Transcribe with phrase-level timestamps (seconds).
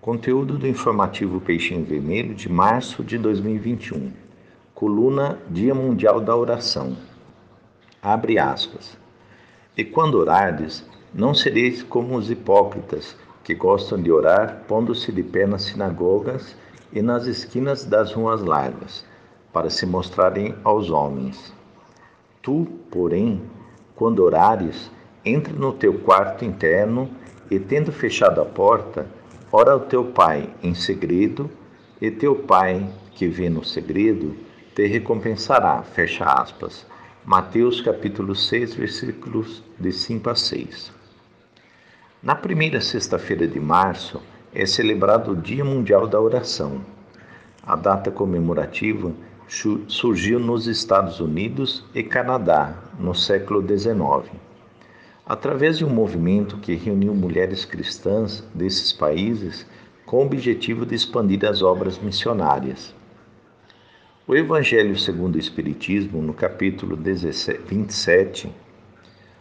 [0.00, 4.12] Conteúdo do informativo Peixinho Vermelho de março de 2021.
[4.72, 6.96] Coluna Dia Mundial da Oração.
[8.00, 8.96] Abre aspas.
[9.76, 15.48] E quando orardes, não sereis como os hipócritas, que gostam de orar pondo-se de pé
[15.48, 16.56] nas sinagogas
[16.92, 19.04] e nas esquinas das ruas largas,
[19.52, 21.52] para se mostrarem aos homens.
[22.40, 23.42] Tu, porém,
[23.96, 24.92] quando orares,
[25.24, 27.10] entra no teu quarto interno
[27.50, 29.17] e, tendo fechado a porta,
[29.50, 31.50] ora ao teu pai em segredo,
[32.00, 34.36] e teu pai, que vê no segredo,
[34.74, 35.82] te recompensará.
[35.82, 36.86] Fecha aspas.
[37.24, 40.92] Mateus capítulo 6, versículos de 5 a 6.
[42.22, 44.22] Na primeira sexta-feira de março
[44.54, 46.80] é celebrado o Dia Mundial da Oração.
[47.62, 49.12] A data comemorativa
[49.88, 54.30] surgiu nos Estados Unidos e Canadá no século XIX.
[55.28, 59.66] Através de um movimento que reuniu mulheres cristãs desses países
[60.06, 62.94] com o objetivo de expandir as obras missionárias.
[64.26, 68.50] O Evangelho segundo o Espiritismo, no capítulo 27,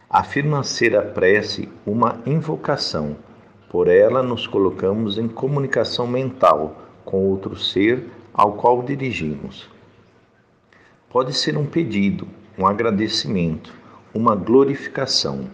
[0.10, 3.16] afirma ser a prece uma invocação.
[3.70, 9.70] Por ela nos colocamos em comunicação mental com outro ser ao qual dirigimos.
[11.10, 12.28] Pode ser um pedido,
[12.58, 13.74] um agradecimento,
[14.14, 15.48] uma glorificação.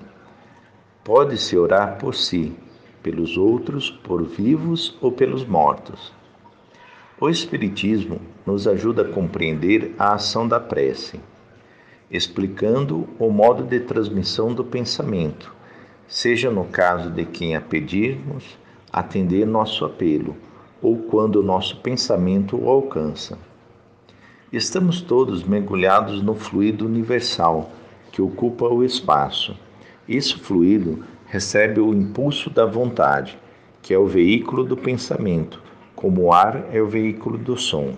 [1.03, 2.55] Pode-se orar por si,
[3.01, 6.13] pelos outros, por vivos ou pelos mortos.
[7.19, 11.19] O Espiritismo nos ajuda a compreender a ação da prece
[12.13, 15.51] explicando o modo de transmissão do pensamento,
[16.07, 18.55] seja no caso de quem a pedirmos
[18.91, 20.35] atender nosso apelo
[20.79, 23.39] ou quando o nosso pensamento o alcança.
[24.51, 27.71] Estamos todos mergulhados no fluido universal
[28.11, 29.57] que ocupa o espaço.
[30.07, 33.37] Esse fluido recebe o impulso da vontade,
[33.81, 35.61] que é o veículo do pensamento,
[35.95, 37.93] como o ar é o veículo do som.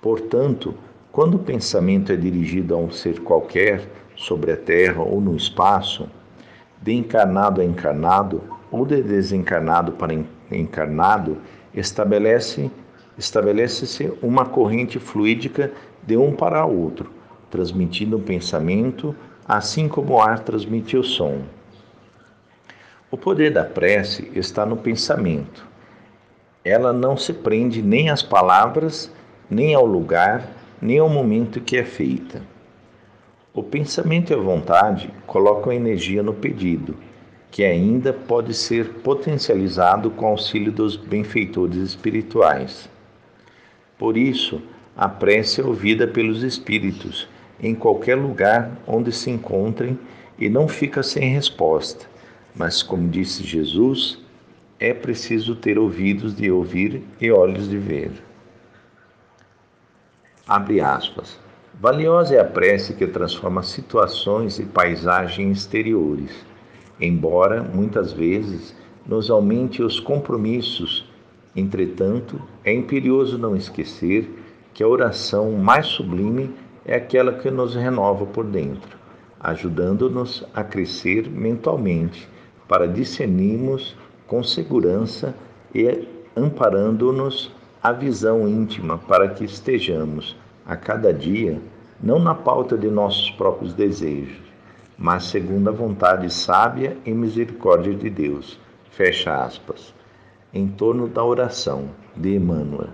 [0.00, 0.74] Portanto,
[1.10, 6.08] quando o pensamento é dirigido a um ser qualquer, sobre a terra ou no espaço,
[6.82, 10.14] de encarnado a encarnado ou de desencarnado para
[10.50, 11.38] encarnado,
[11.74, 12.70] estabelece
[13.16, 15.72] estabelece-se uma corrente fluídica
[16.06, 17.10] de um para outro,
[17.50, 19.14] transmitindo o pensamento,
[19.48, 21.40] assim como o ar transmite o som.
[23.10, 25.66] O poder da prece está no pensamento.
[26.62, 29.10] Ela não se prende nem às palavras,
[29.48, 30.46] nem ao lugar,
[30.82, 32.42] nem ao momento que é feita.
[33.54, 36.94] O pensamento e a vontade colocam energia no pedido,
[37.50, 42.90] que ainda pode ser potencializado com auxílio dos benfeitores espirituais.
[43.96, 44.60] Por isso,
[44.94, 47.26] a prece é ouvida pelos espíritos
[47.60, 49.98] em qualquer lugar onde se encontrem
[50.38, 52.06] e não fica sem resposta.
[52.54, 54.18] Mas, como disse Jesus,
[54.80, 58.12] é preciso ter ouvidos de ouvir e olhos de ver.
[60.46, 61.38] Abre aspas.
[61.80, 66.30] Valiosa é a prece que transforma situações e paisagens exteriores,
[67.00, 68.74] embora muitas vezes
[69.06, 71.08] nos aumente os compromissos.
[71.54, 74.28] Entretanto, é imperioso não esquecer
[74.74, 76.52] que a oração mais sublime
[76.88, 78.96] é aquela que nos renova por dentro,
[79.38, 82.26] ajudando-nos a crescer mentalmente,
[82.66, 83.94] para discernirmos
[84.26, 85.34] com segurança
[85.74, 91.60] e amparando-nos a visão íntima para que estejamos a cada dia
[92.02, 94.40] não na pauta de nossos próprios desejos,
[94.96, 98.58] mas segundo a vontade sábia e misericórdia de Deus.
[98.90, 99.94] Fecha aspas.
[100.52, 102.90] Em torno da oração de Emmanuel.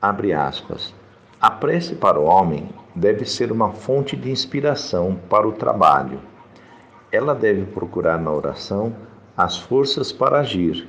[0.00, 0.94] Abre aspas.
[1.40, 6.20] A prece para o homem deve ser uma fonte de inspiração para o trabalho.
[7.10, 8.94] Ela deve procurar na oração
[9.34, 10.86] as forças para agir,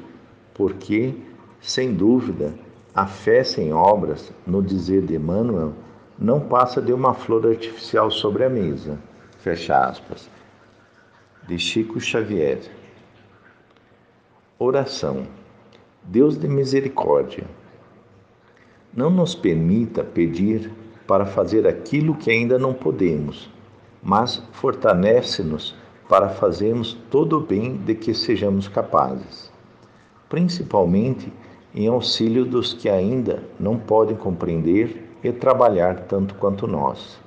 [0.53, 1.15] porque
[1.61, 2.53] sem dúvida,
[2.93, 5.71] a fé sem obras, no dizer de Emmanuel,
[6.19, 8.99] não passa de uma flor artificial sobre a mesa.
[9.37, 10.29] Fecha aspas.
[11.47, 12.59] De Chico Xavier.
[14.59, 15.25] Oração.
[16.03, 17.45] Deus de misericórdia.
[18.93, 20.69] Não nos permita pedir
[21.07, 23.49] para fazer aquilo que ainda não podemos,
[24.03, 25.73] mas fortalece-nos
[26.09, 29.49] para fazermos todo o bem de que sejamos capazes.
[30.27, 31.31] Principalmente
[31.73, 37.17] em auxílio dos que ainda não podem compreender e trabalhar tanto quanto nós.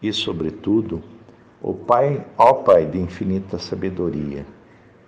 [0.00, 1.02] E, sobretudo,
[1.60, 4.46] o Pai, ó Pai de infinita sabedoria,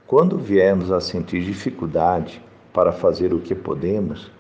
[0.05, 2.43] quando viermos a sentir dificuldade
[2.73, 4.31] para fazer o que podemos,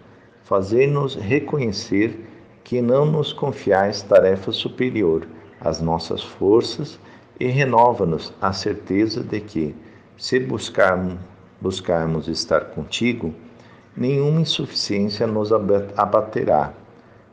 [0.45, 2.27] fazer-nos reconhecer
[2.63, 5.27] que não nos confiais tarefa superior
[5.61, 6.99] às nossas forças
[7.41, 9.75] e renova-nos a certeza de que,
[10.17, 11.19] se buscarmos,
[11.61, 13.35] buscarmos estar contigo,
[13.97, 16.73] nenhuma insuficiência nos abaterá,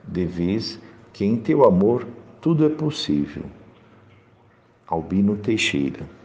[0.03, 0.79] devis
[1.13, 2.07] que em teu amor
[2.39, 3.43] tudo é possível.
[4.87, 6.20] Albino Teixeira